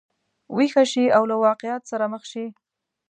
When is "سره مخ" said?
1.91-2.23